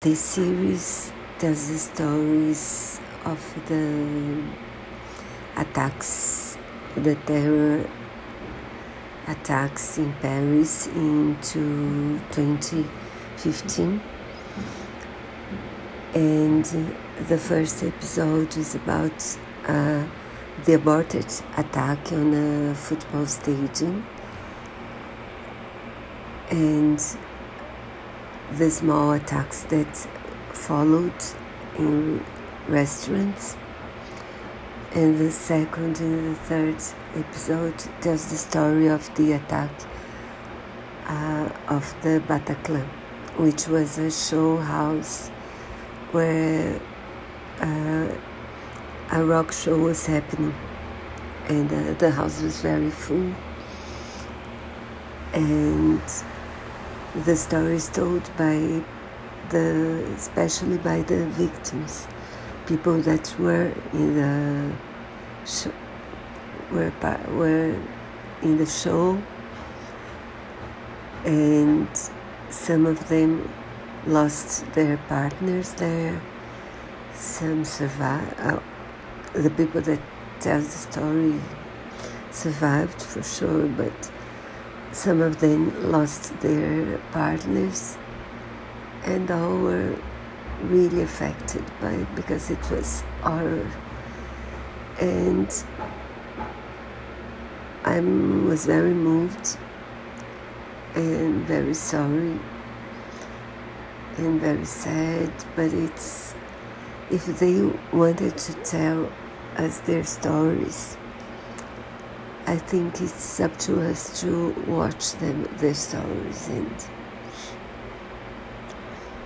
This 0.00 0.20
series 0.20 1.10
tells 1.40 1.70
the 1.70 1.76
stories 1.76 3.00
of 3.24 3.40
the 3.66 4.44
attacks, 5.56 6.56
the 6.94 7.16
terror 7.26 7.84
attacks 9.26 9.98
in 9.98 10.12
Paris 10.22 10.86
into 10.86 12.20
2015. 12.30 14.00
And 16.14 16.64
the 17.26 17.36
first 17.36 17.82
episode 17.82 18.56
is 18.56 18.76
about 18.76 19.36
uh, 19.66 20.04
the 20.64 20.74
aborted 20.74 21.26
attack 21.56 22.12
on 22.12 22.34
a 22.34 22.72
football 22.76 23.26
stadium. 23.26 24.06
And 26.52 27.00
the 28.52 28.70
small 28.70 29.12
attacks 29.12 29.62
that 29.64 29.94
followed 30.52 31.22
in 31.78 32.24
restaurants. 32.68 33.56
And 34.94 35.18
the 35.18 35.30
second 35.30 36.00
and 36.00 36.30
the 36.30 36.34
third 36.34 36.82
episode 37.14 37.78
tells 38.00 38.30
the 38.30 38.36
story 38.36 38.88
of 38.88 39.14
the 39.16 39.32
attack 39.32 39.70
uh, 41.06 41.50
of 41.68 41.94
the 42.02 42.22
Bataclan, 42.26 42.86
which 43.36 43.68
was 43.68 43.98
a 43.98 44.10
show 44.10 44.56
house 44.56 45.28
where 46.12 46.80
uh, 47.60 48.08
a 49.12 49.24
rock 49.24 49.52
show 49.52 49.76
was 49.76 50.06
happening, 50.06 50.54
and 51.48 51.70
uh, 51.70 51.92
the 51.98 52.10
house 52.10 52.40
was 52.42 52.60
very 52.62 52.90
full. 52.90 53.32
And 55.34 56.00
the 57.24 57.36
stories 57.36 57.88
told 57.88 58.22
by 58.36 58.82
the 59.50 60.04
especially 60.16 60.78
by 60.78 61.02
the 61.02 61.26
victims 61.26 62.06
people 62.66 62.98
that 63.00 63.34
were 63.38 63.72
in 63.92 64.14
the 64.14 64.72
show, 65.46 65.72
were 66.70 66.92
were 67.34 67.74
in 68.42 68.58
the 68.58 68.66
show 68.66 69.20
and 71.24 71.88
some 72.50 72.86
of 72.86 73.08
them 73.08 73.50
lost 74.06 74.64
their 74.74 74.96
partners 75.08 75.72
there 75.74 76.20
some 77.14 77.64
survived 77.64 78.34
uh, 78.40 78.60
the 79.32 79.50
people 79.50 79.80
that 79.80 80.00
tell 80.40 80.60
the 80.60 80.78
story 80.86 81.40
survived 82.30 83.02
for 83.02 83.22
sure 83.22 83.66
but 83.66 84.10
some 84.92 85.20
of 85.20 85.40
them 85.40 85.90
lost 85.92 86.38
their 86.40 86.98
partners, 87.12 87.96
and 89.04 89.30
all 89.30 89.58
were 89.58 89.96
really 90.62 91.02
affected 91.02 91.64
by 91.80 91.92
it 91.92 92.14
because 92.14 92.50
it 92.50 92.70
was 92.70 93.02
horror. 93.22 93.70
And 95.00 95.64
I 97.84 98.00
was 98.00 98.66
very 98.66 98.94
moved 98.94 99.56
and 100.94 101.44
very 101.44 101.74
sorry 101.74 102.38
and 104.16 104.40
very 104.40 104.64
sad, 104.64 105.32
but 105.54 105.72
it's 105.72 106.34
if 107.10 107.24
they 107.38 107.70
wanted 107.92 108.36
to 108.36 108.52
tell 108.64 109.10
us 109.56 109.78
their 109.80 110.04
stories 110.04 110.96
I 112.48 112.56
think 112.56 113.02
it's 113.02 113.40
up 113.40 113.54
to 113.58 113.90
us 113.90 114.22
to 114.22 114.54
watch 114.66 115.12
them, 115.16 115.46
their 115.58 115.74
stories, 115.74 116.48
and 116.48 116.88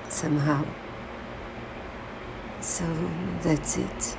somehow. 0.09 0.65
So 2.61 2.85
that's 3.43 3.79
it. 3.79 4.19